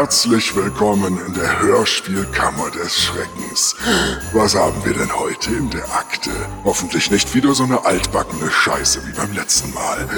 [0.00, 3.76] Herzlich willkommen in der Hörspielkammer des Schreckens.
[4.32, 6.30] Was haben wir denn heute in der Akte?
[6.64, 10.08] Hoffentlich nicht wieder so eine altbackene Scheiße wie beim letzten Mal.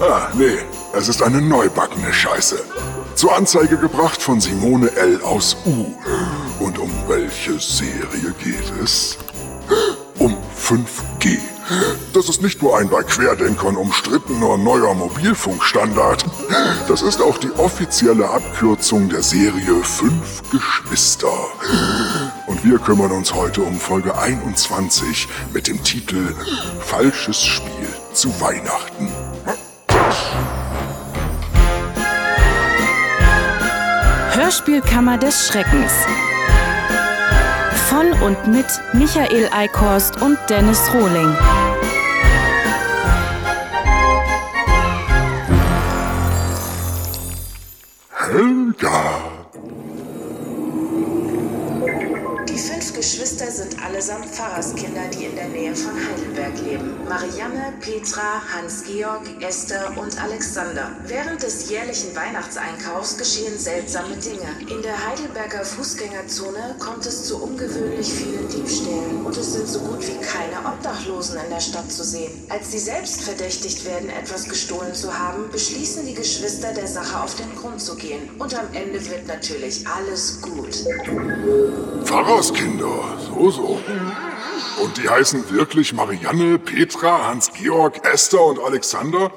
[0.00, 0.58] Ah, nee,
[0.92, 2.62] es ist eine neubackene Scheiße.
[3.16, 5.20] Zur Anzeige gebracht von Simone L.
[5.22, 5.92] aus U.
[6.60, 9.18] Und um welche Serie geht es?
[10.20, 11.40] Um 5G.
[12.12, 16.24] Das ist nicht nur ein bei Querdenkern umstrittener neuer Mobilfunkstandard.
[16.88, 21.32] Das ist auch die offizielle Abkürzung der Serie Fünf Geschwister.
[22.46, 26.34] Und wir kümmern uns heute um Folge 21 mit dem Titel
[26.80, 29.08] Falsches Spiel zu Weihnachten.
[34.32, 35.92] Hörspielkammer des Schreckens.
[37.90, 41.36] Von und mit Michael Eickhorst und Dennis Rohling.
[48.12, 49.39] Helga!
[53.00, 56.98] Geschwister sind allesamt Pfarrerskinder, die in der Nähe von Heidelberg leben.
[57.08, 60.90] Marianne, Petra, Hans-Georg, Esther und Alexander.
[61.06, 64.70] Während des jährlichen Weihnachtseinkaufs geschehen seltsame Dinge.
[64.70, 70.06] In der Heidelberger Fußgängerzone kommt es zu ungewöhnlich vielen Diebstählen und es sind so gut
[70.06, 72.32] wie keine Obdachlosen in der Stadt zu sehen.
[72.50, 77.34] Als sie selbst verdächtigt werden, etwas gestohlen zu haben, beschließen die Geschwister, der Sache auf
[77.34, 78.28] den Grund zu gehen.
[78.38, 80.84] Und am Ende wird natürlich alles gut.
[82.04, 83.80] Pfarrerskinder, so, so.
[84.82, 89.30] Und die heißen wirklich Marianne, Petra, Hans-Georg, Esther und Alexander?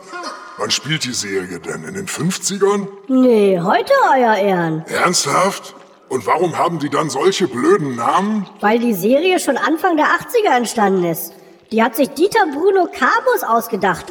[0.58, 1.84] Wann spielt die Serie denn?
[1.84, 2.88] In den 50ern?
[3.08, 4.86] Nee, heute, Euer Ehren.
[4.88, 5.76] Ernsthaft?
[6.10, 8.48] Und warum haben die dann solche blöden Namen?
[8.62, 11.34] Weil die Serie schon Anfang der 80er entstanden ist.
[11.72, 14.06] Die hat sich Dieter Bruno Cabus ausgedacht.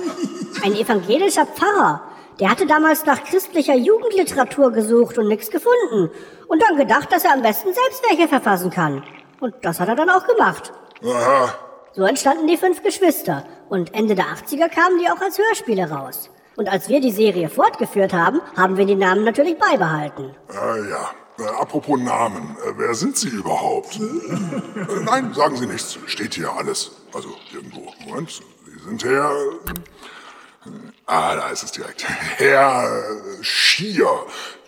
[0.65, 2.03] Ein evangelischer Pfarrer.
[2.41, 6.11] Der hatte damals nach christlicher Jugendliteratur gesucht und nichts gefunden.
[6.48, 9.05] Und dann gedacht, dass er am besten selbst welche verfassen kann.
[9.42, 10.73] Und das hat er dann auch gemacht.
[11.05, 11.53] Aha,
[11.92, 13.45] So entstanden die fünf Geschwister.
[13.69, 16.30] Und Ende der 80er kamen die auch als Hörspiele raus.
[16.57, 20.35] Und als wir die Serie fortgeführt haben, haben wir die Namen natürlich beibehalten.
[20.48, 21.11] ah, ja.
[21.39, 23.97] Äh, apropos Namen, äh, wer sind Sie überhaupt?
[23.98, 25.98] äh, nein, sagen Sie nichts.
[26.07, 26.92] Steht hier alles.
[27.14, 27.91] Also irgendwo.
[28.07, 29.30] Moment, Sie sind Herr...
[29.33, 30.70] äh,
[31.07, 32.05] Ah, da ist es direkt.
[32.36, 34.09] Herr äh, Schier,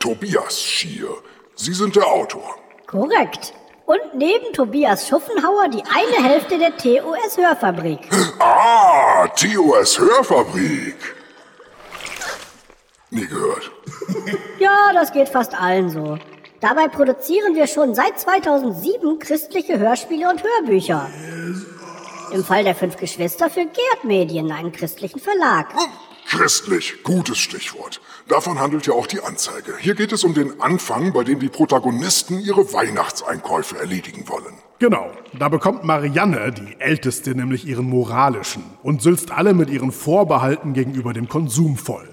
[0.01, 1.11] Tobias Schier.
[1.55, 2.57] Sie sind der Autor.
[2.89, 3.53] Korrekt.
[3.87, 8.01] Und neben Tobias Schuffenhauer die eine Hälfte der TOS Hörfabrik.
[8.39, 10.97] Ah, TOS Hörfabrik.
[13.11, 13.71] Nie gehört.
[14.59, 16.19] Ja, das geht fast allen so.
[16.61, 21.11] Dabei produzieren wir schon seit 2007 christliche Hörspiele und Hörbücher.
[22.33, 25.75] Im Fall der fünf Geschwister für Gerd Medien, einen christlichen Verlag.
[26.27, 28.01] Christlich, gutes Stichwort.
[28.29, 29.75] Davon handelt ja auch die Anzeige.
[29.79, 34.55] Hier geht es um den Anfang, bei dem die Protagonisten ihre Weihnachtseinkäufe erledigen wollen.
[34.79, 40.73] Genau, da bekommt Marianne, die Älteste, nämlich ihren moralischen und sülzt alle mit ihren Vorbehalten
[40.73, 42.09] gegenüber dem Konsum voll.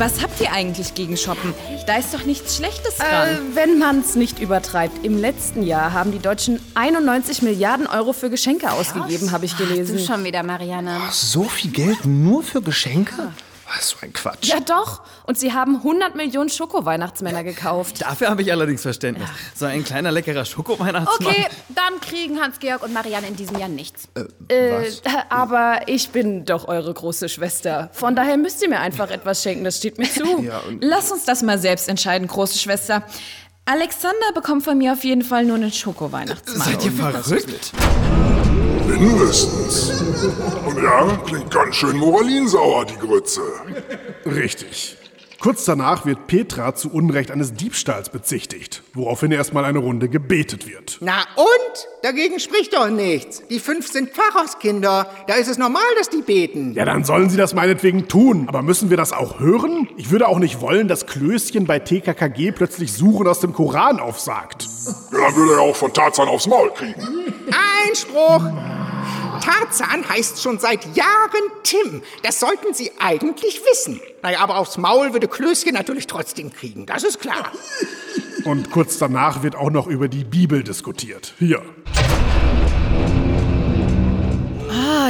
[0.00, 1.52] Was habt ihr eigentlich gegen Shoppen?
[1.86, 3.38] Da ist doch nichts Schlechtes Äh, dran.
[3.52, 5.04] wenn man's nicht übertreibt.
[5.04, 9.98] Im letzten Jahr haben die Deutschen 91 Milliarden Euro für Geschenke ausgegeben, habe ich gelesen.
[9.98, 10.96] du schon wieder, Marianne.
[11.10, 13.12] So viel Geld nur für Geschenke?
[13.76, 14.48] Was für ein Quatsch.
[14.48, 15.02] Ja doch.
[15.26, 18.02] Und sie haben 100 Millionen Schoko-Weihnachtsmänner gekauft.
[18.02, 19.28] Dafür habe ich allerdings Verständnis.
[19.54, 21.28] So ein kleiner leckerer Schoko-Weihnachtsmann.
[21.28, 24.08] Okay, dann kriegen Hans-Georg und Marianne in diesem Jahr nichts.
[24.48, 24.90] Äh,
[25.28, 27.90] aber ich bin doch eure große Schwester.
[27.92, 30.46] Von daher müsst ihr mir einfach etwas schenken, das steht mir zu.
[30.80, 33.04] Lass uns das mal selbst entscheiden, große Schwester.
[33.66, 36.68] Alexander bekommt von mir auf jeden Fall nur einen Schoko-Weihnachtsmann.
[36.68, 37.72] Seid ihr verrückt?
[38.98, 39.90] Mindestens.
[40.66, 43.42] Und ja, klingt ganz schön moralinsauer, die Grütze.
[44.26, 44.96] Richtig.
[45.40, 50.98] Kurz danach wird Petra zu Unrecht eines Diebstahls bezichtigt, woraufhin erstmal eine Runde gebetet wird.
[51.00, 51.88] Na und?
[52.02, 53.42] Dagegen spricht doch nichts.
[53.48, 55.06] Die fünf sind Pfarrerskinder.
[55.28, 56.74] Da ist es normal, dass die beten.
[56.74, 58.48] Ja, dann sollen sie das meinetwegen tun.
[58.48, 59.88] Aber müssen wir das auch hören?
[59.96, 64.68] Ich würde auch nicht wollen, dass Klößchen bei TKKG plötzlich Suchen aus dem Koran aufsagt.
[65.10, 67.00] Ja, dann würde er auch von Tarzan aufs Maul kriegen.
[67.86, 68.42] Einspruch!
[69.40, 72.02] Tarzan heißt schon seit Jahren Tim.
[72.22, 74.00] Das sollten Sie eigentlich wissen.
[74.22, 76.86] Naja, aber aufs Maul würde Klößchen natürlich trotzdem kriegen.
[76.86, 77.52] Das ist klar.
[78.44, 81.34] Und kurz danach wird auch noch über die Bibel diskutiert.
[81.38, 81.62] Hier.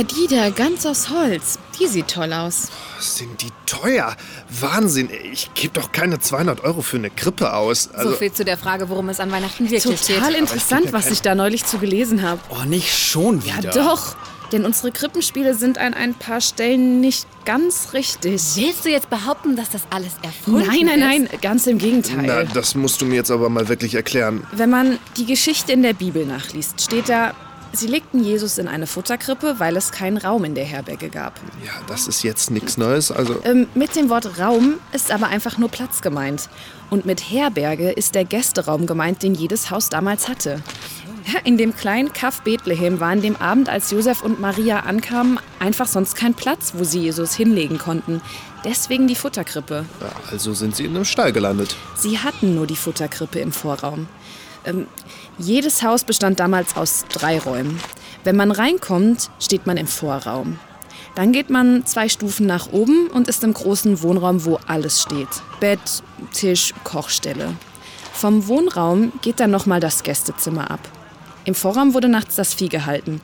[0.03, 1.59] Die da, ganz aus Holz.
[1.79, 2.69] Die sieht toll aus.
[2.99, 4.17] Sind die teuer?
[4.49, 7.91] Wahnsinn, ich gebe doch keine 200 Euro für eine Krippe aus.
[7.93, 10.41] Also, so viel zu der Frage, worum es an Weihnachten wirklich Total geht.
[10.41, 12.41] interessant, was ich da neulich zu gelesen habe.
[12.51, 13.61] Oh, nicht schon wieder.
[13.63, 14.17] Ja, doch.
[14.53, 18.43] Denn unsere Krippenspiele sind an ein paar Stellen nicht ganz richtig.
[18.57, 21.31] Willst du jetzt behaupten, dass das alles erfunden Nein, nein, ist?
[21.33, 22.23] nein, ganz im Gegenteil.
[22.27, 24.45] Na, das musst du mir jetzt aber mal wirklich erklären.
[24.53, 27.33] Wenn man die Geschichte in der Bibel nachliest, steht da,
[27.73, 31.35] sie legten Jesus in eine Futterkrippe, weil es keinen Raum in der Herberge gab.
[31.65, 33.11] Ja, das ist jetzt nichts Neues.
[33.13, 36.49] Also, Ähm, mit dem Wort Raum ist aber einfach nur Platz gemeint.
[36.91, 40.63] Und mit Herberge ist der Gästeraum gemeint, den jedes Haus damals hatte.
[41.45, 45.87] In dem kleinen Kaff Bethlehem war an dem Abend, als Josef und Maria ankamen, einfach
[45.87, 48.21] sonst kein Platz, wo sie Jesus hinlegen konnten.
[48.65, 49.85] Deswegen die Futterkrippe.
[50.01, 51.77] ja, also sind sie in einem Stall gelandet.
[51.95, 54.09] Sie hatten nur die Futterkrippe im Vorraum.
[54.65, 54.87] Ähm,
[55.39, 57.81] jedes Haus bestand damals aus drei Räumen.
[58.25, 60.59] Wenn man reinkommt, steht man im Vorraum.
[61.15, 65.29] Dann geht man zwei Stufen nach oben und ist im großen Wohnraum, wo alles steht.
[65.59, 65.81] Bett,
[66.33, 67.55] Tisch, Kochstelle.
[68.13, 70.81] Vom Wohnraum geht dann nochmal das Gästezimmer ab.
[71.45, 73.21] Im Vorraum wurde nachts das Vieh gehalten.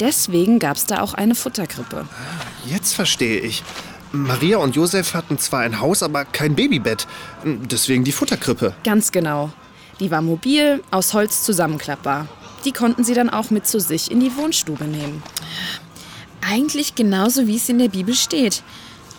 [0.00, 2.06] Deswegen gab es da auch eine Futterkrippe.
[2.66, 3.62] Jetzt verstehe ich.
[4.12, 7.06] Maria und Josef hatten zwar ein Haus, aber kein Babybett.
[7.44, 8.74] Deswegen die Futterkrippe.
[8.84, 9.50] Ganz genau.
[10.00, 12.28] Die war mobil, aus Holz zusammenklappbar.
[12.64, 15.22] Die konnten sie dann auch mit zu sich in die Wohnstube nehmen.
[16.40, 18.62] Eigentlich genauso, wie es in der Bibel steht.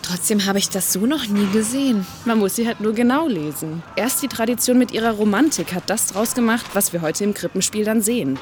[0.02, 2.06] Trotzdem habe ich das so noch nie gesehen.
[2.26, 3.84] Man muss sie halt nur genau lesen.
[3.96, 7.84] Erst die Tradition mit ihrer Romantik hat das draus gemacht, was wir heute im Krippenspiel
[7.86, 8.40] dann sehen.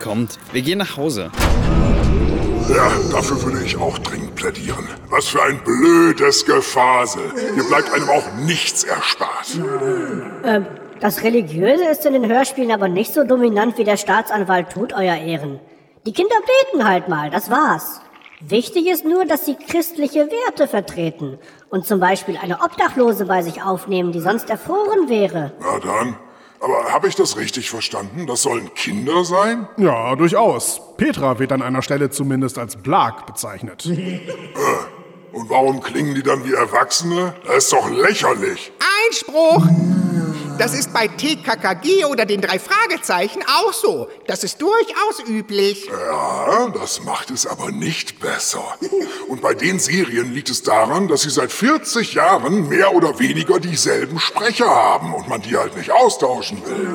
[0.00, 1.30] Kommt, wir gehen nach Hause.
[2.68, 4.88] Ja, dafür würde ich auch dringend plädieren.
[5.08, 7.22] Was für ein blödes Gefasel.
[7.54, 9.60] Hier bleibt einem auch nichts erspart.
[10.42, 10.66] Ähm,
[11.00, 15.16] das Religiöse ist in den Hörspielen aber nicht so dominant, wie der Staatsanwalt tut, euer
[15.16, 15.60] Ehren.
[16.06, 16.36] Die Kinder
[16.70, 18.00] beten halt mal, das war's.
[18.40, 21.38] Wichtig ist nur, dass sie christliche Werte vertreten
[21.70, 25.52] und zum Beispiel eine Obdachlose bei sich aufnehmen, die sonst erfroren wäre.
[25.60, 26.16] Na dann.
[26.60, 28.26] Aber habe ich das richtig verstanden?
[28.26, 29.68] Das sollen Kinder sein?
[29.76, 30.80] Ja, durchaus.
[30.96, 33.86] Petra wird an einer Stelle zumindest als Blag bezeichnet.
[35.32, 37.34] Und warum klingen die dann wie Erwachsene?
[37.46, 38.72] Das ist doch lächerlich.
[39.06, 39.66] Einspruch!
[40.58, 44.08] Das ist bei TKKG oder den drei Fragezeichen auch so.
[44.26, 45.86] Das ist durchaus üblich.
[45.86, 48.64] Ja, das macht es aber nicht besser.
[49.28, 53.60] Und bei den Serien liegt es daran, dass sie seit 40 Jahren mehr oder weniger
[53.60, 56.88] dieselben Sprecher haben und man die halt nicht austauschen will.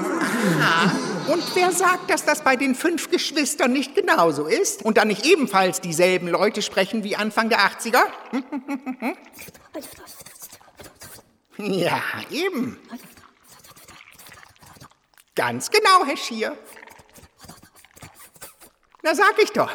[0.59, 0.91] Aha.
[1.27, 4.83] Und wer sagt, dass das bei den fünf Geschwistern nicht genauso ist?
[4.83, 8.01] Und dann nicht ebenfalls dieselben Leute sprechen wie Anfang der 80er?
[11.63, 12.77] Ja, eben.
[15.41, 16.55] Ganz genau, Herr Schier.
[19.01, 19.71] Na, sag ich doch.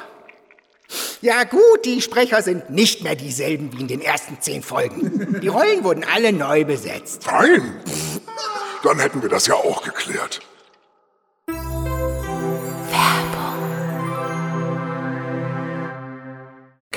[1.21, 5.41] Ja gut, die Sprecher sind nicht mehr dieselben wie in den ersten zehn Folgen.
[5.41, 7.27] Die Rollen wurden alle neu besetzt.
[7.27, 7.81] Nein.
[8.85, 10.41] Dann hätten wir das ja auch geklärt.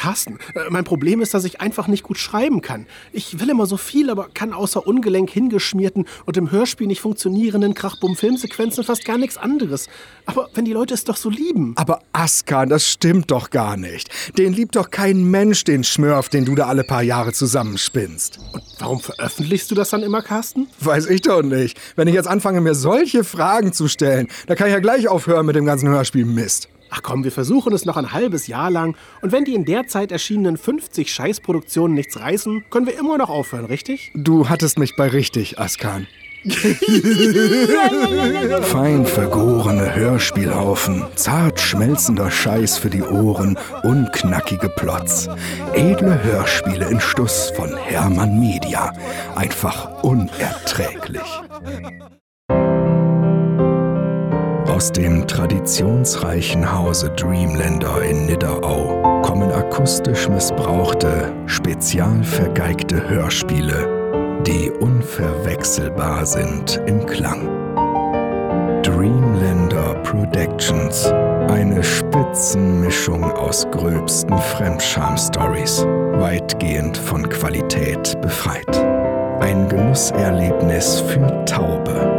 [0.09, 2.87] Carsten, äh, mein Problem ist, dass ich einfach nicht gut schreiben kann.
[3.13, 7.75] Ich will immer so viel, aber kann außer ungelenk hingeschmierten und im Hörspiel nicht funktionierenden
[7.75, 9.87] Krachbum-Filmsequenzen fast gar nichts anderes.
[10.25, 11.73] Aber wenn die Leute es doch so lieben.
[11.75, 14.09] Aber Askan, das stimmt doch gar nicht.
[14.35, 18.39] Den liebt doch kein Mensch, den Schmörf, den du da alle paar Jahre zusammenspinnst.
[18.51, 20.69] Und warum veröffentlichst du das dann immer, Carsten?
[20.79, 21.79] Weiß ich doch nicht.
[21.95, 25.45] Wenn ich jetzt anfange, mir solche Fragen zu stellen, da kann ich ja gleich aufhören
[25.45, 26.67] mit dem ganzen Hörspiel Mist.
[26.89, 28.95] Ach komm, wir versuchen es noch ein halbes Jahr lang.
[29.21, 33.29] Und wenn die in der Zeit erschienenen 50 Scheißproduktionen nichts reißen, können wir immer noch
[33.29, 34.11] aufhören, richtig?
[34.15, 36.07] Du hattest mich bei richtig, Askan.
[38.61, 45.27] Fein vergorene Hörspielhaufen, zart schmelzender Scheiß für die Ohren, unknackige Plots.
[45.73, 48.93] Edle Hörspiele in Stuss von Hermann Media.
[49.35, 51.41] Einfach unerträglich.
[54.79, 66.25] Aus dem traditionsreichen Hause Dreamlander in Nidderau kommen akustisch missbrauchte, spezial vergeigte Hörspiele, die unverwechselbar
[66.25, 67.45] sind im Klang.
[68.81, 75.85] Dreamlander Productions, eine Spitzenmischung aus gröbsten Fremdscham-Stories,
[76.19, 78.77] weitgehend von Qualität befreit.
[79.41, 82.18] Ein Genusserlebnis für Taube.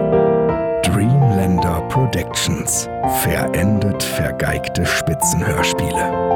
[1.90, 2.88] Productions.
[3.22, 6.30] Verendet vergeigte Spitzenhörspiele.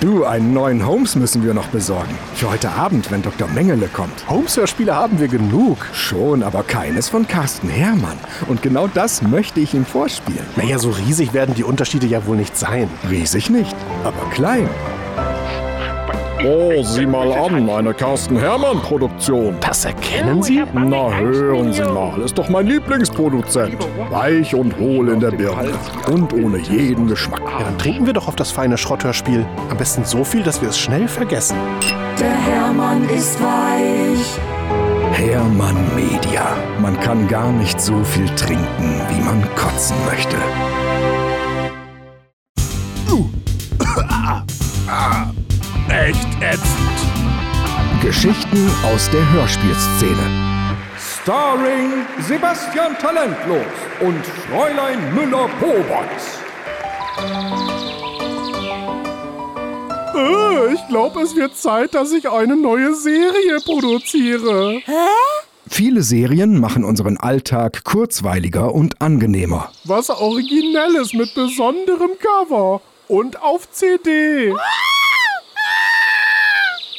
[0.00, 2.14] Du, einen neuen Holmes müssen wir noch besorgen.
[2.34, 3.48] Für heute Abend, wenn Dr.
[3.48, 4.28] Mengele kommt.
[4.28, 5.78] Holmes-Hörspiele haben wir genug.
[5.94, 8.18] Schon, aber keines von Carsten Hermann.
[8.46, 10.44] Und genau das möchte ich ihm vorspielen.
[10.56, 12.90] Naja, so riesig werden die Unterschiede ja wohl nicht sein.
[13.08, 13.74] Riesig nicht,
[14.04, 14.68] aber klein.
[16.42, 19.56] Oh, sieh mal an, eine Carsten Hermann-Produktion.
[19.60, 20.62] Das erkennen Sie?
[20.72, 23.76] Na, hören Sie mal, ist doch mein Lieblingsproduzent.
[24.10, 25.70] Weich und hohl in der Birne
[26.10, 27.42] und ohne jeden Geschmack.
[27.58, 29.46] Ja, dann trinken wir doch auf das feine Schrotthörspiel.
[29.70, 31.56] Am besten so viel, dass wir es schnell vergessen.
[32.18, 34.38] Der Hermann ist weich.
[35.12, 36.56] Hermann Media.
[36.80, 40.36] Man kann gar nicht so viel trinken, wie man kotzen möchte.
[45.88, 46.94] Echt ätzend.
[48.02, 50.30] Geschichten aus der Hörspielszene.
[50.98, 53.66] Starring Sebastian Talentlos
[54.00, 56.38] und Fräulein Müller-Pobox.
[60.14, 64.80] Äh, ich glaube, es wird Zeit, dass ich eine neue Serie produziere.
[65.68, 69.70] Viele Serien machen unseren Alltag kurzweiliger und angenehmer.
[69.84, 72.80] Was Originelles mit besonderem Cover.
[73.06, 74.54] Und auf CD.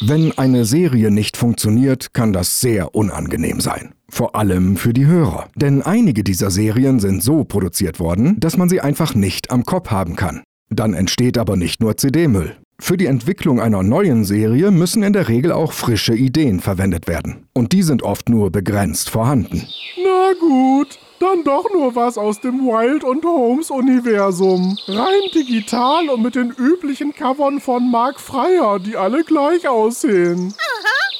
[0.07, 3.95] Wenn eine Serie nicht funktioniert, kann das sehr unangenehm sein.
[4.07, 5.47] Vor allem für die Hörer.
[5.55, 9.89] Denn einige dieser Serien sind so produziert worden, dass man sie einfach nicht am Kopf
[9.89, 10.43] haben kann.
[10.69, 12.55] Dann entsteht aber nicht nur CD-Müll.
[12.79, 17.47] Für die Entwicklung einer neuen Serie müssen in der Regel auch frische Ideen verwendet werden.
[17.53, 19.67] Und die sind oft nur begrenzt vorhanden.
[20.03, 24.77] Na gut, dann doch nur was aus dem Wild und Holmes Universum.
[24.87, 30.53] Rein digital und mit den üblichen Covern von Mark Freier, die alle gleich aussehen.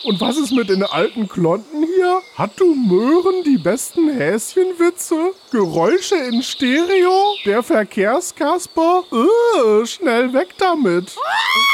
[0.03, 2.21] Und was ist mit den alten Klonten hier?
[2.35, 5.31] Hat du Möhren die besten Häschenwitze?
[5.51, 7.33] Geräusche in Stereo?
[7.45, 9.03] Der Verkehrskasper?
[9.11, 11.15] Äh, schnell weg damit.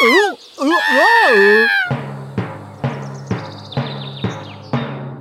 [0.05, 1.67] Äh, äh, äh.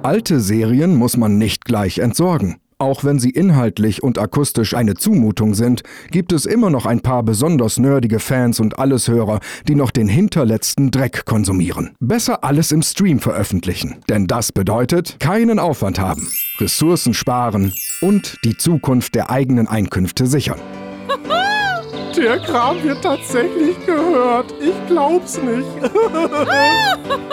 [0.04, 2.60] Alte Serien muss man nicht gleich entsorgen.
[2.80, 7.22] Auch wenn sie inhaltlich und akustisch eine Zumutung sind, gibt es immer noch ein paar
[7.22, 11.90] besonders nerdige Fans und Alleshörer, die noch den hinterletzten Dreck konsumieren.
[12.00, 16.26] Besser alles im Stream veröffentlichen, denn das bedeutet keinen Aufwand haben,
[16.58, 20.58] Ressourcen sparen und die Zukunft der eigenen Einkünfte sichern.
[22.16, 24.52] Der Kram wird tatsächlich gehört.
[24.60, 25.68] Ich glaub's nicht.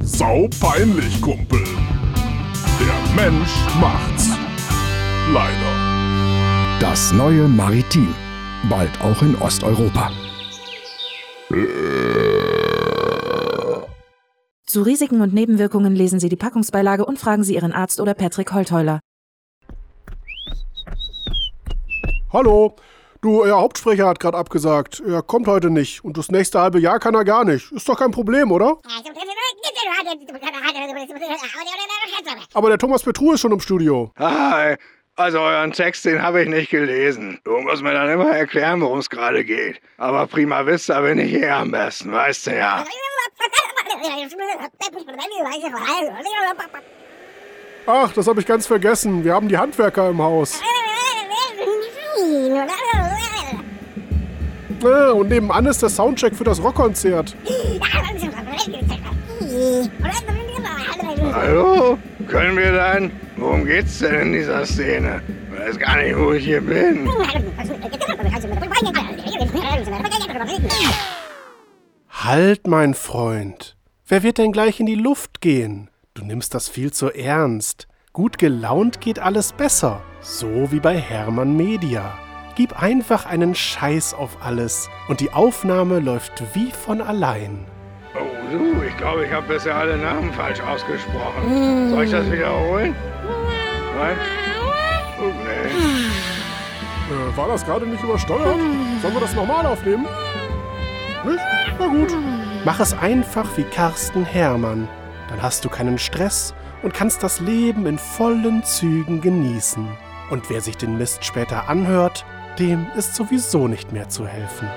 [0.00, 1.73] Sau peinlich, Kumpel.
[3.16, 4.30] Mensch macht's.
[5.32, 6.78] Leider.
[6.80, 8.12] Das neue Maritim.
[8.68, 10.10] Bald auch in Osteuropa.
[14.66, 18.52] Zu Risiken und Nebenwirkungen lesen Sie die Packungsbeilage und fragen Sie Ihren Arzt oder Patrick
[18.52, 18.98] Holtheuler.
[22.32, 22.74] Hallo.
[23.24, 25.02] Du, Ihr Hauptsprecher hat gerade abgesagt.
[25.08, 26.04] Er kommt heute nicht.
[26.04, 27.72] Und das nächste halbe Jahr kann er gar nicht.
[27.72, 28.76] Ist doch kein Problem, oder?
[32.52, 34.12] Aber der Thomas Petru ist schon im Studio.
[34.18, 34.76] Hi.
[35.16, 37.40] Also euren Text, den habe ich nicht gelesen.
[37.44, 39.80] Du musst mir dann immer erklären, worum es gerade geht.
[39.96, 42.84] Aber prima vista bin ich eh am besten, weißt du ja.
[47.86, 49.24] Ach, das habe ich ganz vergessen.
[49.24, 50.60] Wir haben die Handwerker im Haus.
[54.84, 57.36] Äh, Und nebenan ist der Soundcheck für das Rockkonzert.
[61.32, 61.98] Hallo?
[62.28, 63.10] Können wir dann?
[63.36, 65.22] Worum geht's denn in dieser Szene?
[65.52, 67.08] Ich weiß gar nicht, wo ich hier bin.
[72.10, 73.76] Halt, mein Freund.
[74.06, 75.90] Wer wird denn gleich in die Luft gehen?
[76.14, 77.88] Du nimmst das viel zu ernst.
[78.12, 80.02] Gut gelaunt geht alles besser.
[80.20, 82.18] So wie bei Hermann Media.
[82.56, 87.66] Gib einfach einen Scheiß auf alles und die Aufnahme läuft wie von allein.
[88.14, 91.90] Oh, du, ich glaube, ich habe bisher alle Namen falsch ausgesprochen.
[91.90, 92.94] Soll ich das wiederholen?
[93.98, 94.16] Nein?
[95.18, 95.68] Okay.
[97.10, 98.56] Äh, war das gerade nicht übersteuert?
[99.02, 100.06] Sollen wir das nochmal aufnehmen?
[101.24, 101.44] Nicht?
[101.78, 102.14] Na gut.
[102.64, 104.88] Mach es einfach wie Carsten Hermann.
[105.28, 109.88] Dann hast du keinen Stress und kannst das Leben in vollen Zügen genießen.
[110.30, 112.24] Und wer sich den Mist später anhört,
[112.58, 114.68] dem ist sowieso nicht mehr zu helfen.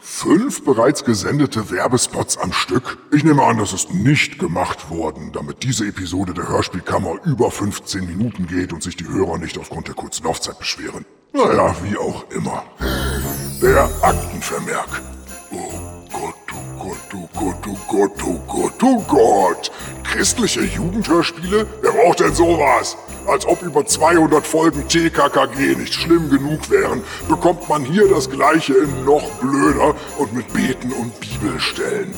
[0.00, 2.98] Fünf bereits gesendete Werbespots am Stück?
[3.10, 8.06] Ich nehme an, das ist nicht gemacht worden, damit diese Episode der Hörspielkammer über 15
[8.06, 11.04] Minuten geht und sich die Hörer nicht aufgrund der kurzen Laufzeit beschweren.
[11.32, 12.62] Naja, wie auch immer.
[13.60, 15.02] Der Aktenvermerk.
[17.14, 19.70] Oh Gott, oh Gott, oh Gott, oh Gott.
[20.02, 21.66] Christliche Jugendhörspiele?
[21.82, 22.96] Wer braucht denn sowas?
[23.26, 28.72] Als ob über 200 Folgen TKKG nicht schlimm genug wären, bekommt man hier das gleiche
[28.72, 32.14] in noch blöder und mit Beten und Bibelstellen.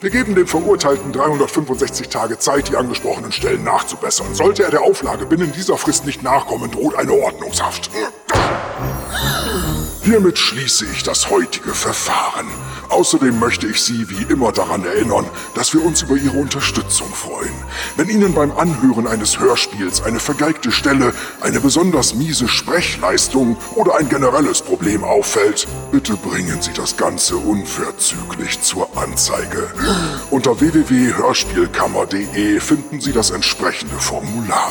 [0.00, 4.34] Wir geben dem Verurteilten 365 Tage Zeit, die angesprochenen Stellen nachzubessern.
[4.34, 7.90] Sollte er der Auflage binnen dieser Frist nicht nachkommen, droht eine Ordnungshaft.
[10.06, 12.46] Hiermit schließe ich das heutige Verfahren.
[12.90, 15.24] Außerdem möchte ich Sie wie immer daran erinnern,
[15.56, 17.50] dass wir uns über Ihre Unterstützung freuen.
[17.96, 24.08] Wenn Ihnen beim Anhören eines Hörspiels eine vergeigte Stelle, eine besonders miese Sprechleistung oder ein
[24.08, 29.66] generelles Problem auffällt, bitte bringen Sie das Ganze unverzüglich zur Anzeige.
[30.30, 34.70] Unter www.hörspielkammer.de finden Sie das entsprechende Formular.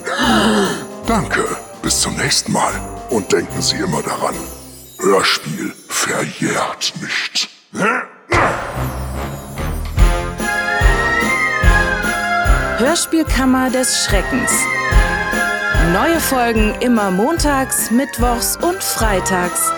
[1.06, 1.44] Danke,
[1.82, 2.72] bis zum nächsten Mal.
[3.10, 4.34] Und denken Sie immer daran,
[4.98, 7.48] Hörspiel verjährt nicht.
[12.80, 14.50] Hörspielkammer des Schreckens.
[15.92, 19.70] Neue Folgen immer montags, mittwochs und freitags.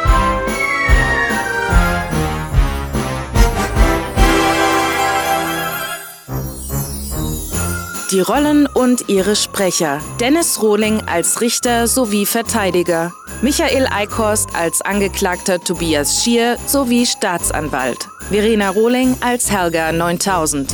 [8.12, 10.00] Die Rollen und ihre Sprecher.
[10.20, 13.12] Dennis Rohling als Richter sowie Verteidiger.
[13.40, 18.06] Michael Eickhorst als Angeklagter Tobias Schier sowie Staatsanwalt.
[18.28, 20.72] Verena Rohling als Helga 9000.